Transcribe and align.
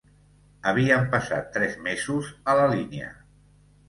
Havien 0.69 1.03
passat 1.11 1.51
tres 1.57 1.75
mesos 1.87 2.31
a 2.55 2.57
la 2.61 2.65
línia; 2.73 3.11